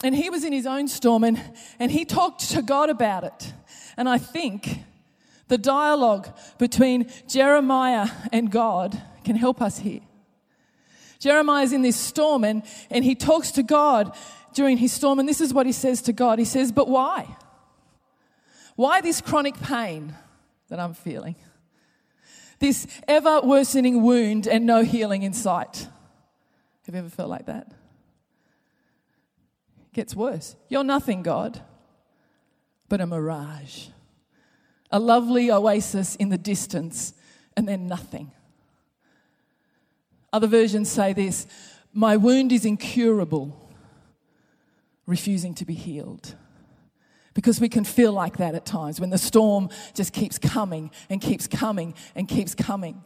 And 0.04 0.16
he 0.16 0.30
was 0.30 0.44
in 0.44 0.54
his 0.54 0.66
own 0.66 0.88
storm 0.88 1.24
and, 1.24 1.42
and 1.80 1.92
he 1.92 2.06
talked 2.06 2.52
to 2.52 2.62
God 2.62 2.90
about 2.90 3.24
it. 3.24 3.54
And 3.98 4.08
I 4.08 4.20
think 4.20 4.80
the 5.48 5.58
dialogue 5.58 6.28
between 6.58 7.10
Jeremiah 7.28 8.10
and 8.32 8.52
God 8.52 9.02
can 9.24 9.36
help 9.36 9.62
us 9.62 9.80
here. 9.80 10.02
Jeremiah's 11.26 11.74
in 11.74 11.82
this 11.82 11.96
storm 11.96 12.44
and, 12.44 12.62
and 12.92 13.04
he 13.04 13.16
talks 13.16 13.50
to 13.54 13.64
God 13.64 14.16
during 14.54 14.78
his 14.78 14.94
storm, 14.94 15.18
and 15.18 15.28
this 15.28 15.42
is 15.42 15.56
what 15.56 15.66
he 15.66 15.72
says 15.72 16.04
to 16.04 16.14
God. 16.14 16.38
He 16.38 16.46
says, 16.46 16.72
But 16.72 16.88
why? 16.88 17.36
Why 18.76 19.02
this 19.02 19.22
chronic 19.22 19.60
pain 19.60 20.16
that 20.70 20.80
I'm 20.80 20.94
feeling? 20.94 21.36
This 22.60 22.86
ever 23.08 23.42
worsening 23.42 24.04
wound 24.04 24.48
and 24.48 24.68
no 24.68 24.84
healing 24.84 25.24
in 25.24 25.34
sight. 25.34 25.88
Have 26.86 26.94
you 26.94 27.00
ever 27.00 27.10
felt 27.10 27.30
like 27.32 27.48
that? 27.48 27.74
It 29.88 29.94
gets 29.94 30.16
worse. 30.16 30.56
You're 30.70 30.84
nothing, 30.84 31.24
God, 31.24 31.60
but 32.88 33.02
a 33.02 33.08
mirage, 33.08 33.88
a 34.92 35.00
lovely 35.00 35.52
oasis 35.52 36.16
in 36.16 36.30
the 36.30 36.38
distance, 36.38 37.16
and 37.58 37.68
then 37.68 37.88
nothing. 37.88 38.32
Other 40.36 40.48
versions 40.48 40.92
say 40.92 41.14
this 41.14 41.48
My 41.94 42.18
wound 42.18 42.52
is 42.52 42.66
incurable, 42.66 43.72
refusing 45.06 45.56
to 45.56 45.64
be 45.64 45.76
healed. 45.76 46.36
Because 47.34 47.62
we 47.62 47.70
can 47.70 47.86
feel 47.86 48.12
like 48.12 48.36
that 48.36 48.54
at 48.54 48.66
times 48.66 49.00
when 49.00 49.12
the 49.12 49.18
storm 49.18 49.70
just 49.94 50.12
keeps 50.12 50.38
coming 50.38 50.92
and 51.10 51.22
keeps 51.22 51.48
coming 51.48 51.94
and 52.16 52.28
keeps 52.28 52.54
coming. 52.54 53.02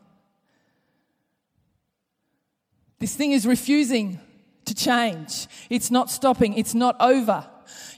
This 2.97 3.15
thing 3.15 3.31
is 3.31 3.45
refusing 3.45 4.19
to 4.65 4.73
change. 4.73 5.45
It's 5.69 5.91
not 5.91 6.09
stopping, 6.09 6.57
it's 6.57 6.73
not 6.73 6.95
over. 6.99 7.47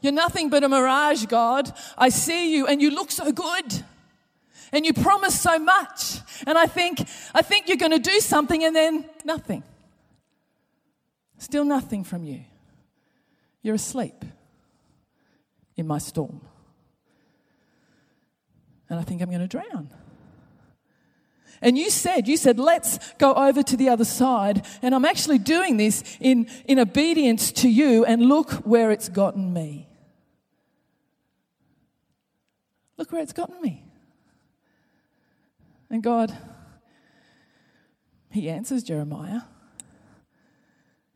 You're 0.01 0.11
nothing 0.11 0.49
but 0.49 0.65
a 0.65 0.67
mirage, 0.67 1.25
God. 1.27 1.71
I 1.97 2.09
see 2.09 2.53
you 2.53 2.67
and 2.67 2.81
you 2.81 2.91
look 2.91 3.11
so 3.11 3.31
good. 3.31 3.85
And 4.71 4.85
you 4.85 4.93
promise 4.93 5.39
so 5.39 5.59
much. 5.59 6.19
And 6.47 6.57
I 6.57 6.65
think 6.65 7.01
I 7.33 7.41
think 7.41 7.67
you're 7.67 7.77
going 7.77 7.91
to 7.91 7.99
do 7.99 8.19
something 8.19 8.63
and 8.63 8.75
then 8.75 9.09
nothing. 9.25 9.63
Still 11.37 11.65
nothing 11.65 12.03
from 12.03 12.23
you. 12.23 12.41
You're 13.61 13.75
asleep 13.75 14.23
in 15.75 15.87
my 15.87 15.97
storm. 15.97 16.41
And 18.89 18.99
I 18.99 19.03
think 19.03 19.21
I'm 19.21 19.29
going 19.29 19.41
to 19.41 19.47
drown. 19.47 19.89
And 21.61 21.77
you 21.77 21.89
said, 21.91 22.27
you 22.27 22.37
said, 22.37 22.59
let's 22.59 23.13
go 23.13 23.33
over 23.33 23.61
to 23.61 23.77
the 23.77 23.89
other 23.89 24.05
side. 24.05 24.65
And 24.81 24.95
I'm 24.95 25.05
actually 25.05 25.37
doing 25.37 25.77
this 25.77 26.03
in, 26.19 26.47
in 26.65 26.79
obedience 26.79 27.51
to 27.53 27.69
you. 27.69 28.03
And 28.03 28.23
look 28.23 28.51
where 28.65 28.91
it's 28.91 29.09
gotten 29.09 29.53
me. 29.53 29.87
Look 32.97 33.11
where 33.11 33.21
it's 33.21 33.33
gotten 33.33 33.61
me. 33.61 33.83
And 35.91 36.01
God, 36.01 36.35
He 38.31 38.49
answers 38.49 38.81
Jeremiah. 38.81 39.41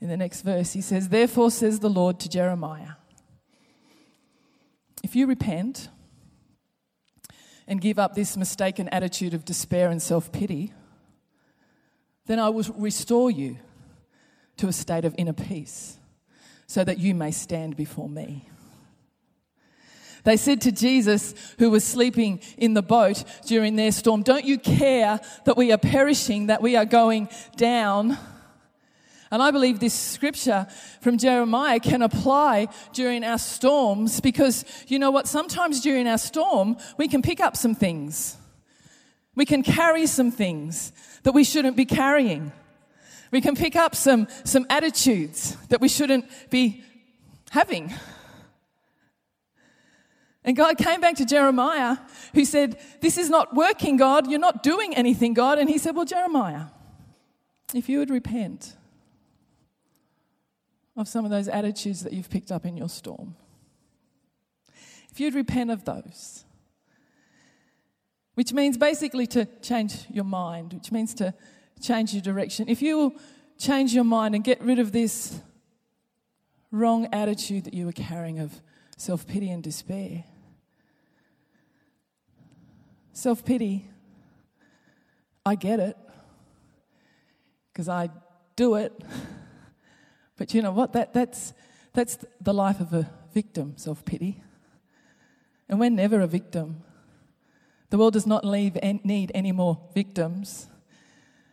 In 0.01 0.10
the 0.10 0.17
next 0.17 0.41
verse, 0.41 0.74
He 0.74 0.82
says, 0.82 1.10
Therefore 1.10 1.50
says 1.50 1.79
the 1.79 1.89
Lord 1.89 2.20
to 2.20 2.29
Jeremiah, 2.29 2.91
if 5.03 5.15
you 5.15 5.25
repent, 5.25 5.89
and 7.67 7.82
give 7.82 7.98
up 7.98 8.13
this 8.13 8.38
mistaken 8.38 8.88
attitude 8.89 9.34
of 9.34 9.46
despair 9.46 9.89
and 9.89 10.01
self 10.01 10.32
pity, 10.32 10.74
then 12.27 12.39
I 12.39 12.50
will 12.50 12.65
restore 12.77 13.32
you 13.32 13.58
to 14.58 14.67
a 14.67 14.74
state 14.74 15.05
of 15.05 15.15
inner 15.17 15.34
peace 15.34 15.98
so 16.67 16.84
that 16.84 17.00
you 17.00 17.15
may 17.15 17.32
stand 17.32 17.75
before 17.75 18.10
me. 18.10 18.50
They 20.25 20.38
said 20.38 20.62
to 20.62 20.72
Jesus, 20.72 21.36
who 21.60 21.70
was 21.70 21.84
sleeping 21.84 22.41
in 22.58 22.74
the 22.74 22.82
boat 22.82 23.24
during 23.46 23.75
their 23.75 23.91
storm, 23.91 24.24
Don't 24.24 24.44
you 24.44 24.58
care 24.58 25.22
that 25.46 25.55
we 25.55 25.72
are 25.72 25.77
perishing, 25.77 26.48
that 26.48 26.63
we 26.63 26.75
are 26.75 26.86
going 26.86 27.29
down? 27.55 28.17
And 29.32 29.41
I 29.41 29.51
believe 29.51 29.79
this 29.79 29.94
scripture 29.94 30.65
from 31.01 31.17
Jeremiah 31.17 31.79
can 31.79 32.01
apply 32.01 32.70
during 32.94 33.24
our 33.24 33.38
storms 33.38 34.20
because 34.20 34.65
you 34.88 34.98
know 34.98 35.12
what? 35.12 35.27
Sometimes 35.27 35.82
during 35.82 36.08
our 36.08 36.17
storm, 36.17 36.77
we 36.98 37.08
can 37.08 37.22
pick 37.22 37.39
up 37.39 37.55
some 37.55 37.75
things. 37.75 38.38
We 39.36 39.46
can 39.46 39.62
carry 39.62 40.08
some 40.08 40.32
things 40.32 40.91
that 41.24 41.34
we 41.34 41.44
shouldn't 41.44 41.77
be 41.77 41.86
carrying. 41.86 42.51
We 43.32 43.41
can 43.41 43.55
pick 43.55 43.75
up 43.75 43.96
some, 43.96 44.27
some 44.44 44.65
attitudes 44.70 45.55
that 45.70 45.82
we 45.82 45.89
shouldn't 45.89 46.25
be 46.50 46.84
having. 47.51 47.94
And 50.46 50.56
God 50.56 50.78
came 50.78 51.02
back 51.02 51.16
to 51.16 51.25
Jeremiah, 51.25 51.98
who 52.36 52.46
said, 52.46 52.80
This 53.02 53.18
is 53.18 53.32
not 53.32 53.56
working, 53.56 53.98
God. 53.98 54.30
You're 54.30 54.40
not 54.40 54.62
doing 54.62 54.96
anything, 54.96 55.34
God. 55.34 55.58
And 55.58 55.68
he 55.68 55.80
said, 55.80 55.96
Well, 55.96 56.06
Jeremiah, 56.06 56.68
if 57.74 57.90
you 57.90 57.98
would 57.98 58.12
repent 58.12 58.78
of 60.96 61.08
some 61.08 61.25
of 61.25 61.32
those 61.32 61.48
attitudes 61.48 62.04
that 62.04 62.14
you've 62.14 62.30
picked 62.30 62.52
up 62.52 62.64
in 62.64 62.78
your 62.78 62.88
storm, 62.90 63.36
if 65.12 65.20
you'd 65.20 65.34
repent 65.34 65.72
of 65.72 65.84
those, 65.84 66.46
which 68.36 68.54
means 68.54 68.78
basically 68.78 69.25
to 69.28 69.46
change 69.64 70.06
your 70.12 70.25
mind, 70.25 70.74
which 70.74 70.92
means 70.92 71.16
to 71.16 71.34
change 71.82 72.14
your 72.14 72.22
direction. 72.22 72.70
If 72.70 72.84
you 72.84 72.98
will 72.98 73.16
change 73.58 73.96
your 73.96 74.04
mind 74.04 74.36
and 74.36 74.44
get 74.44 74.62
rid 74.62 74.78
of 74.78 74.92
this 74.92 75.42
wrong 76.70 77.08
attitude 77.12 77.64
that 77.64 77.74
you 77.74 77.86
were 77.88 77.94
carrying 77.94 78.40
of 78.40 78.62
self 78.98 79.25
pity 79.25 79.50
and 79.50 79.64
despair. 79.64 80.25
Self 83.16 83.46
pity, 83.46 83.88
I 85.46 85.56
get 85.56 85.80
it 85.80 85.96
because 87.72 87.88
I 87.88 88.10
do 88.56 88.76
it. 88.76 88.94
But 90.38 90.54
you 90.54 90.62
know 90.62 90.74
what? 90.74 90.92
That, 90.92 91.14
that's, 91.14 91.54
that's 91.94 92.18
the 92.42 92.54
life 92.54 92.82
of 92.82 92.92
a 92.92 93.10
victim, 93.34 93.78
self 93.78 94.04
pity. 94.04 94.44
And 95.70 95.80
we're 95.80 95.90
never 95.90 96.20
a 96.20 96.28
victim. 96.28 96.84
The 97.90 97.98
world 97.98 98.12
does 98.12 98.28
not 98.28 98.44
leave, 98.44 98.78
need 99.06 99.32
any 99.34 99.54
more 99.54 99.80
victims. 99.94 100.68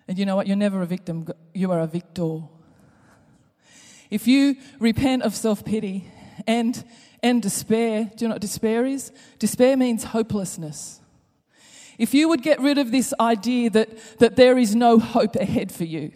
And 0.08 0.18
you 0.18 0.26
know 0.26 0.34
what? 0.34 0.48
You're 0.48 0.56
never 0.56 0.82
a 0.82 0.86
victim, 0.86 1.28
you 1.54 1.70
are 1.70 1.78
a 1.78 1.86
victor. 1.86 2.40
If 4.10 4.26
you 4.26 4.56
repent 4.80 5.22
of 5.22 5.36
self 5.36 5.64
pity 5.64 6.08
and, 6.44 6.84
and 7.22 7.40
despair, 7.40 8.10
do 8.16 8.24
you 8.24 8.28
know 8.30 8.34
what 8.34 8.42
despair 8.42 8.84
is? 8.84 9.12
Despair 9.38 9.76
means 9.76 10.02
hopelessness. 10.02 11.01
If 11.98 12.14
you 12.14 12.28
would 12.28 12.42
get 12.42 12.60
rid 12.60 12.78
of 12.78 12.90
this 12.90 13.12
idea 13.20 13.70
that, 13.70 14.18
that 14.18 14.36
there 14.36 14.58
is 14.58 14.74
no 14.74 14.98
hope 14.98 15.36
ahead 15.36 15.72
for 15.72 15.84
you, 15.84 16.12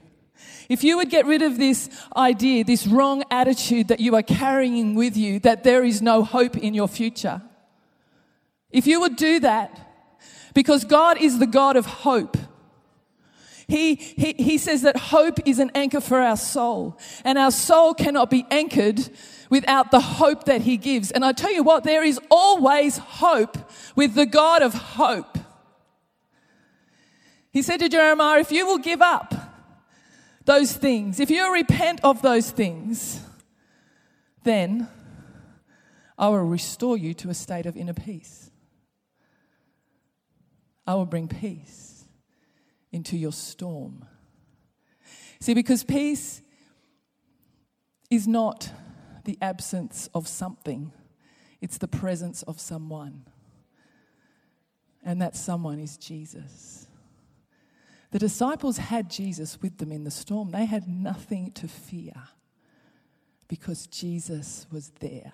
if 0.69 0.83
you 0.83 0.97
would 0.97 1.11
get 1.11 1.27
rid 1.27 1.43
of 1.43 1.59
this 1.59 1.89
idea, 2.17 2.65
this 2.65 2.87
wrong 2.87 3.23
attitude 3.31 3.89
that 3.89 4.01
you 4.01 4.17
are 4.17 4.23
carrying 4.23 4.95
with 4.95 5.17
you, 5.17 5.39
that 5.41 5.63
there 5.65 5.85
is 5.85 6.03
no 6.03 6.25
hope 6.25 6.57
in 6.57 6.75
your 6.75 6.89
future, 6.89 7.43
if 8.71 8.87
you 8.87 9.01
would 9.01 9.17
do 9.17 9.41
that, 9.41 9.81
because 10.55 10.85
God 10.85 11.19
is 11.21 11.39
the 11.39 11.47
God 11.47 11.77
of 11.77 11.87
hope. 11.87 12.37
He, 13.69 13.97
he, 13.97 14.35
he 14.39 14.59
says 14.59 14.83
that 14.83 14.97
hope 14.97 15.39
is 15.45 15.59
an 15.59 15.71
anchor 15.75 16.01
for 16.01 16.21
our 16.21 16.37
soul, 16.37 16.99
and 17.25 17.37
our 17.39 17.51
soul 17.51 17.95
cannot 17.95 18.31
be 18.31 18.47
anchored 18.51 19.09
without 19.51 19.91
the 19.91 20.01
hope 20.01 20.45
that 20.45 20.63
He 20.63 20.77
gives. 20.77 21.11
And 21.11 21.25
I 21.25 21.33
tell 21.33 21.53
you 21.53 21.63
what, 21.63 21.85
there 21.85 22.05
is 22.05 22.21
always 22.31 22.99
hope 22.99 23.57
with 23.95 24.15
the 24.15 24.27
God 24.27 24.63
of 24.63 24.75
hope. 24.75 25.39
He 27.57 27.63
said 27.63 27.81
to 27.81 27.89
Jeremiah, 27.89 28.39
If 28.39 28.53
you 28.53 28.67
will 28.67 28.77
give 28.77 29.01
up 29.01 29.35
those 30.45 30.75
things, 30.75 31.21
if 31.21 31.31
you 31.31 31.51
repent 31.55 32.01
of 32.05 32.21
those 32.21 32.51
things, 32.51 33.23
then 34.45 34.89
I 36.19 36.29
will 36.29 36.45
restore 36.45 36.99
you 36.99 37.15
to 37.15 37.31
a 37.31 37.35
state 37.35 37.65
of 37.65 37.75
inner 37.75 37.95
peace. 37.95 38.51
I 40.87 40.97
will 40.97 41.07
bring 41.07 41.29
peace 41.29 42.05
into 42.93 43.17
your 43.17 43.33
storm. 43.33 44.05
See, 45.41 45.55
because 45.55 45.83
peace 45.83 46.43
is 48.11 48.29
not 48.29 48.71
the 49.25 49.39
absence 49.41 50.11
of 50.13 50.29
something, 50.29 50.93
it's 51.63 51.79
the 51.79 51.89
presence 51.89 52.43
of 52.43 52.61
someone. 52.61 53.25
And 55.03 55.23
that 55.23 55.35
someone 55.35 55.79
is 55.79 55.97
Jesus. 55.97 56.87
The 58.11 58.19
disciples 58.19 58.79
had 58.79 59.11
Jesus 59.11 59.61
with 59.61 59.79
them 59.79 59.93
in 59.93 60.05
the 60.05 60.11
storm. 60.11 60.51
They 60.51 60.65
had 60.65 60.89
nothing 60.89 61.51
to 61.53 61.69
fear 61.69 62.15
because 63.49 63.87
Jesus 63.87 64.67
was 64.71 64.91
there. 65.01 65.33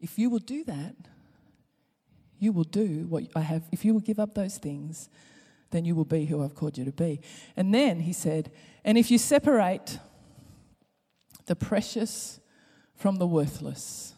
If 0.00 0.18
you 0.18 0.28
will 0.28 0.38
do 0.38 0.64
that, 0.64 0.94
you 2.38 2.52
will 2.52 2.64
do 2.64 3.06
what 3.08 3.24
I 3.34 3.40
have. 3.40 3.62
If 3.72 3.84
you 3.84 3.94
will 3.94 4.00
give 4.00 4.18
up 4.18 4.34
those 4.34 4.58
things, 4.58 5.08
then 5.70 5.86
you 5.86 5.94
will 5.94 6.04
be 6.04 6.26
who 6.26 6.44
I've 6.44 6.54
called 6.54 6.76
you 6.76 6.84
to 6.84 6.92
be. 6.92 7.20
And 7.56 7.74
then 7.74 8.00
he 8.00 8.12
said, 8.12 8.52
and 8.84 8.98
if 8.98 9.10
you 9.10 9.16
separate 9.16 9.98
the 11.46 11.56
precious 11.56 12.38
from 12.94 13.16
the 13.16 13.26
worthless, 13.26 14.14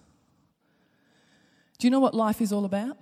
do 1.78 1.86
you 1.86 1.90
know 1.90 2.00
what 2.00 2.14
life 2.14 2.40
is 2.40 2.52
all 2.52 2.64
about? 2.64 2.96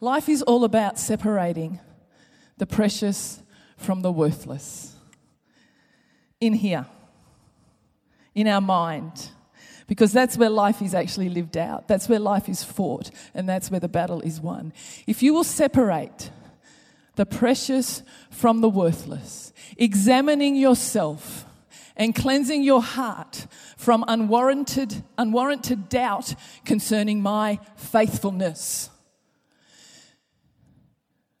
Life 0.00 0.28
is 0.28 0.42
all 0.42 0.64
about 0.64 0.98
separating 0.98 1.80
the 2.58 2.66
precious 2.66 3.42
from 3.76 4.02
the 4.02 4.12
worthless. 4.12 4.94
In 6.40 6.52
here, 6.52 6.86
in 8.34 8.46
our 8.46 8.60
mind, 8.60 9.30
because 9.86 10.12
that's 10.12 10.36
where 10.36 10.50
life 10.50 10.82
is 10.82 10.94
actually 10.94 11.28
lived 11.28 11.56
out. 11.56 11.88
That's 11.88 12.08
where 12.08 12.18
life 12.18 12.48
is 12.48 12.62
fought, 12.62 13.10
and 13.34 13.48
that's 13.48 13.70
where 13.70 13.80
the 13.80 13.88
battle 13.88 14.20
is 14.20 14.40
won. 14.40 14.72
If 15.06 15.22
you 15.22 15.32
will 15.32 15.44
separate 15.44 16.30
the 17.14 17.24
precious 17.24 18.02
from 18.30 18.60
the 18.60 18.68
worthless, 18.68 19.52
examining 19.78 20.56
yourself 20.56 21.46
and 21.96 22.14
cleansing 22.14 22.62
your 22.62 22.82
heart 22.82 23.46
from 23.76 24.04
unwarranted, 24.06 25.02
unwarranted 25.16 25.88
doubt 25.88 26.34
concerning 26.64 27.22
my 27.22 27.58
faithfulness. 27.76 28.90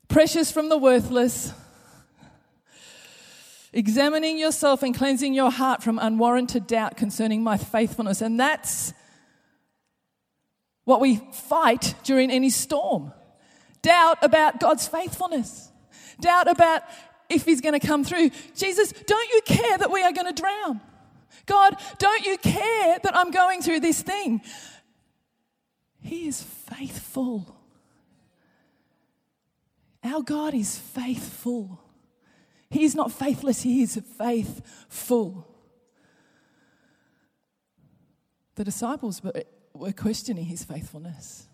Precious 0.08 0.50
from 0.50 0.68
the 0.68 0.78
worthless, 0.78 1.52
examining 3.72 4.38
yourself 4.38 4.82
and 4.82 4.94
cleansing 4.94 5.34
your 5.34 5.50
heart 5.50 5.82
from 5.82 5.98
unwarranted 5.98 6.66
doubt 6.66 6.96
concerning 6.96 7.42
my 7.42 7.56
faithfulness. 7.56 8.22
And 8.22 8.40
that's 8.40 8.94
what 10.84 11.00
we 11.00 11.16
fight 11.32 11.94
during 12.04 12.30
any 12.30 12.48
storm 12.48 13.12
doubt 13.82 14.18
about 14.22 14.58
God's 14.58 14.88
faithfulness, 14.88 15.70
doubt 16.20 16.48
about 16.48 16.82
if 17.28 17.44
He's 17.44 17.60
going 17.60 17.78
to 17.78 17.86
come 17.86 18.04
through. 18.04 18.30
Jesus, 18.54 18.92
don't 18.92 19.30
you 19.30 19.40
care 19.44 19.78
that 19.78 19.90
we 19.90 20.02
are 20.02 20.12
going 20.12 20.32
to 20.32 20.40
drown? 20.40 20.80
God, 21.46 21.76
don't 21.98 22.24
you 22.24 22.38
care 22.38 22.98
that 23.02 23.16
I'm 23.16 23.30
going 23.30 23.62
through 23.62 23.80
this 23.80 24.02
thing? 24.02 24.40
He 26.00 26.28
is 26.28 26.42
faithful. 26.42 27.56
Our 30.04 30.22
God 30.22 30.54
is 30.54 30.78
faithful. 30.78 31.80
He 32.70 32.84
is 32.84 32.94
not 32.94 33.12
faithless, 33.12 33.62
he 33.62 33.82
is 33.82 34.00
faithful. 34.18 35.46
The 38.56 38.64
disciples 38.64 39.22
were, 39.22 39.92
questioning 39.92 40.46
his 40.46 40.64
faithfulness. 40.64 41.46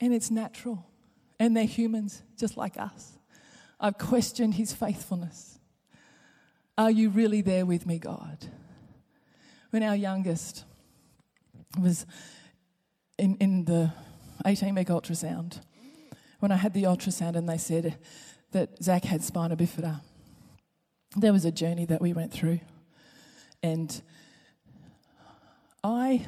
And 0.00 0.12
it's 0.12 0.30
natural. 0.30 0.84
And 1.38 1.56
they're 1.56 1.64
humans 1.64 2.22
just 2.36 2.56
like 2.56 2.78
us. 2.78 3.16
I've 3.82 3.98
questioned 3.98 4.54
his 4.54 4.72
faithfulness. 4.72 5.58
Are 6.78 6.90
you 6.90 7.10
really 7.10 7.42
there 7.42 7.66
with 7.66 7.84
me, 7.84 7.98
God? 7.98 8.46
When 9.70 9.82
our 9.82 9.96
youngest 9.96 10.64
was 11.78 12.06
in, 13.18 13.36
in 13.36 13.66
the 13.66 13.92
18 14.46 14.74
week 14.74 14.88
ultrasound, 14.88 15.60
when 16.40 16.50
I 16.50 16.56
had 16.56 16.72
the 16.72 16.84
ultrasound 16.84 17.36
and 17.36 17.46
they 17.46 17.58
said, 17.58 17.98
that 18.52 18.82
Zach 18.82 19.04
had 19.04 19.22
spina 19.22 19.56
bifida. 19.56 20.00
There 21.16 21.32
was 21.32 21.44
a 21.44 21.50
journey 21.50 21.84
that 21.86 22.00
we 22.00 22.12
went 22.12 22.32
through, 22.32 22.60
and 23.62 24.00
I 25.82 26.26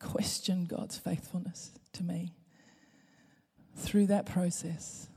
questioned 0.00 0.68
God's 0.68 0.98
faithfulness 0.98 1.72
to 1.92 2.02
me 2.02 2.32
through 3.76 4.06
that 4.06 4.26
process. 4.26 5.08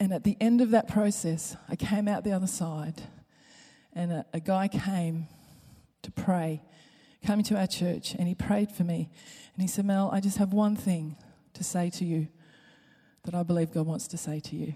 And 0.00 0.12
at 0.12 0.24
the 0.24 0.36
end 0.40 0.60
of 0.60 0.70
that 0.70 0.88
process, 0.88 1.56
I 1.68 1.76
came 1.76 2.06
out 2.06 2.24
the 2.24 2.32
other 2.32 2.46
side, 2.46 3.02
and 3.92 4.12
a, 4.12 4.26
a 4.32 4.40
guy 4.40 4.68
came 4.68 5.26
to 6.02 6.10
pray, 6.10 6.62
came 7.26 7.42
to 7.42 7.58
our 7.58 7.66
church, 7.66 8.14
and 8.14 8.28
he 8.28 8.34
prayed 8.34 8.70
for 8.70 8.84
me. 8.84 9.10
And 9.54 9.62
he 9.62 9.68
said, 9.68 9.84
Mel, 9.84 10.10
I 10.12 10.20
just 10.20 10.38
have 10.38 10.52
one 10.52 10.76
thing 10.76 11.16
to 11.54 11.64
say 11.64 11.90
to 11.90 12.04
you 12.04 12.28
that 13.24 13.34
I 13.34 13.42
believe 13.42 13.72
God 13.72 13.86
wants 13.86 14.06
to 14.08 14.16
say 14.16 14.40
to 14.40 14.56
you. 14.56 14.74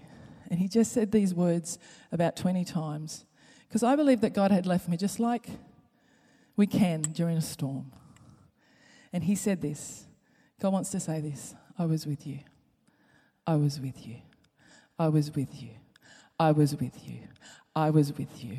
And 0.49 0.59
he 0.59 0.67
just 0.67 0.91
said 0.91 1.11
these 1.11 1.33
words 1.33 1.79
about 2.11 2.35
20 2.35 2.65
times 2.65 3.25
because 3.67 3.81
I 3.81 3.95
believe 3.95 4.21
that 4.21 4.33
God 4.33 4.51
had 4.51 4.67
left 4.67 4.87
me 4.87 4.97
just 4.97 5.19
like 5.19 5.49
we 6.55 6.67
can 6.67 7.01
during 7.01 7.37
a 7.37 7.41
storm. 7.41 7.91
And 9.11 9.23
he 9.23 9.35
said 9.35 9.61
this 9.61 10.05
God 10.59 10.73
wants 10.73 10.91
to 10.91 10.99
say 10.99 11.21
this 11.21 11.55
I 11.79 11.85
was 11.85 12.05
with 12.05 12.27
you. 12.27 12.39
I 13.47 13.55
was 13.55 13.79
with 13.79 14.05
you. 14.05 14.17
I 14.97 15.07
was 15.09 15.33
with 15.35 15.61
you. 15.61 15.71
I 16.39 16.51
was 16.51 16.75
with 16.75 17.07
you. 17.07 17.19
I 17.75 17.89
was 17.89 18.17
with 18.17 18.43
you. 18.43 18.57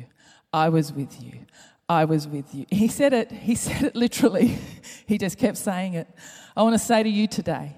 I 0.51 0.69
was 0.69 0.91
with 0.91 1.21
you. 1.21 1.45
I 1.87 2.05
was 2.05 2.27
with 2.27 2.53
you. 2.55 2.65
He 2.69 2.87
said 2.87 3.13
it, 3.13 3.31
he 3.31 3.55
said 3.65 3.83
it 3.83 3.95
literally. 3.95 4.57
he 5.05 5.17
just 5.17 5.37
kept 5.37 5.57
saying 5.57 5.93
it. 5.93 6.07
I 6.55 6.63
want 6.63 6.73
to 6.73 6.79
say 6.79 7.03
to 7.03 7.09
you 7.09 7.27
today 7.27 7.75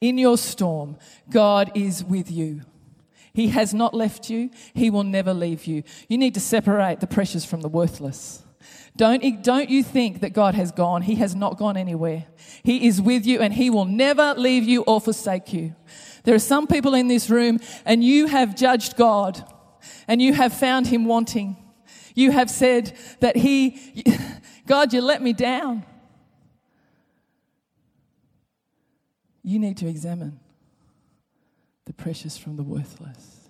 in 0.00 0.18
your 0.18 0.36
storm, 0.36 0.96
God 1.30 1.70
is 1.74 2.04
with 2.04 2.30
you. 2.30 2.62
He 3.32 3.48
has 3.48 3.72
not 3.72 3.94
left 3.94 4.28
you, 4.28 4.50
He 4.74 4.90
will 4.90 5.04
never 5.04 5.32
leave 5.32 5.64
you. 5.64 5.84
You 6.08 6.18
need 6.18 6.34
to 6.34 6.40
separate 6.40 7.00
the 7.00 7.06
precious 7.06 7.44
from 7.44 7.62
the 7.62 7.68
worthless. 7.68 8.42
Don't, 8.94 9.42
don't 9.42 9.70
you 9.70 9.82
think 9.82 10.20
that 10.20 10.34
God 10.34 10.54
has 10.54 10.70
gone? 10.70 11.00
He 11.02 11.14
has 11.14 11.34
not 11.34 11.56
gone 11.56 11.78
anywhere. 11.78 12.26
He 12.62 12.86
is 12.86 13.00
with 13.00 13.24
you 13.24 13.40
and 13.40 13.54
He 13.54 13.70
will 13.70 13.86
never 13.86 14.34
leave 14.34 14.64
you 14.64 14.82
or 14.82 15.00
forsake 15.00 15.52
you. 15.52 15.74
There 16.24 16.34
are 16.34 16.40
some 16.40 16.66
people 16.66 16.94
in 16.94 17.08
this 17.08 17.28
room 17.28 17.58
and 17.84 18.02
you 18.04 18.26
have 18.26 18.56
judged 18.56 18.96
God 18.96 19.44
and 20.06 20.22
you 20.22 20.34
have 20.34 20.52
found 20.52 20.86
Him 20.86 21.04
wanting. 21.04 21.56
You 22.14 22.30
have 22.30 22.50
said 22.50 22.96
that 23.20 23.36
He, 23.36 24.04
God, 24.66 24.92
you 24.92 25.00
let 25.00 25.22
me 25.22 25.32
down. 25.32 25.84
You 29.42 29.58
need 29.58 29.76
to 29.78 29.88
examine 29.88 30.38
the 31.84 31.92
precious 31.92 32.38
from 32.38 32.56
the 32.56 32.62
worthless. 32.62 33.48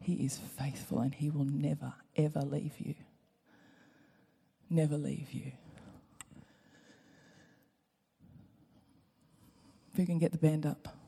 He 0.00 0.14
is 0.24 0.36
faithful 0.36 1.00
and 1.00 1.14
He 1.14 1.30
will 1.30 1.44
never, 1.44 1.94
ever 2.16 2.40
leave 2.40 2.74
you. 2.78 2.94
Never 4.68 4.96
leave 4.96 5.32
you. 5.32 5.52
If 9.92 9.98
you 9.98 10.06
can 10.06 10.18
get 10.18 10.32
the 10.32 10.38
band 10.38 10.66
up. 10.66 10.99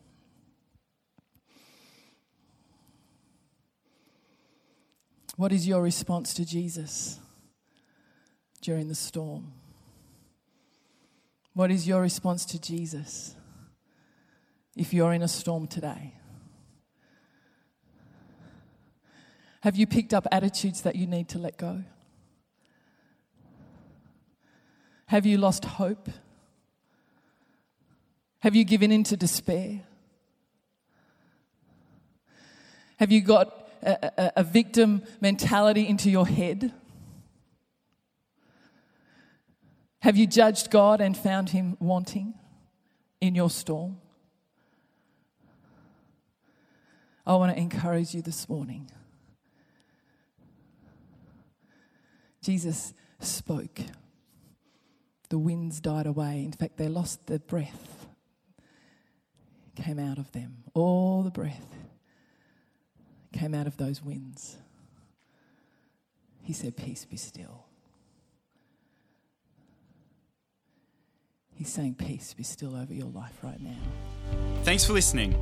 What 5.43 5.51
is 5.51 5.67
your 5.67 5.83
response 5.83 6.35
to 6.35 6.45
Jesus 6.45 7.19
during 8.61 8.87
the 8.87 8.95
storm? 8.95 9.55
What 11.53 11.73
is 11.73 11.89
your 11.89 12.01
response 12.01 12.45
to 12.45 12.61
Jesus 12.61 13.35
if 14.77 14.95
you're 14.95 15.13
in 15.13 15.21
a 15.21 15.27
storm 15.27 15.67
today? 15.67 16.15
Have 19.63 19.75
you 19.75 19.85
picked 19.85 20.15
up 20.15 20.29
attitudes 20.31 20.83
that 20.83 20.95
you 20.95 21.09
need 21.09 21.29
to 21.31 21.41
let 21.41 21.57
go? 21.57 21.83
Have 25.07 25.27
you 25.27 25.39
lost 25.39 25.65
hope? 25.65 26.09
Have 28.39 28.55
you 28.55 28.63
given 28.63 28.93
in 28.93 29.03
to 29.03 29.17
despair? 29.17 29.81
Have 33.01 33.11
you 33.11 33.21
got 33.23 33.62
a, 33.83 34.33
a 34.37 34.45
victim 34.45 35.03
mentality 35.21 35.87
into 35.87 36.11
your 36.11 36.27
head? 36.27 36.73
Have 40.01 40.17
you 40.17 40.27
judged 40.27 40.71
God 40.71 41.01
and 41.01 41.17
found 41.17 41.51
Him 41.51 41.77
wanting 41.81 42.35
in 43.21 43.35
your 43.35 43.51
storm? 43.51 43.99
I 47.25 47.35
want 47.37 47.55
to 47.55 47.61
encourage 47.61 48.15
you 48.15 48.23
this 48.23 48.49
morning. 48.49 48.91
Jesus 52.43 52.93
spoke. 53.21 53.81
The 55.29 55.39
winds 55.39 55.81
died 55.81 56.07
away. 56.07 56.43
In 56.45 56.53
fact, 56.53 56.77
they 56.77 56.89
lost 56.89 57.27
the 57.27 57.39
breath, 57.39 58.07
came 59.77 60.01
out 60.01 60.19
of 60.19 60.33
them. 60.33 60.65
All 60.75 61.23
the 61.23 61.31
breath 61.31 61.82
came 63.33 63.55
out 63.55 63.67
of 63.67 63.77
those 63.77 64.03
winds. 64.03 64.57
He 66.43 66.53
said, 66.53 66.77
Peace 66.77 67.05
be 67.05 67.17
still. 67.17 67.65
He's 71.55 71.73
saying, 71.73 71.95
Peace 71.95 72.35
be 72.35 72.43
still 72.43 72.75
over 72.75 72.93
your 72.93 73.09
life 73.09 73.39
right 73.43 73.61
now. 73.61 73.79
Thanks 74.63 74.85
for 74.85 74.93
listening. 74.93 75.37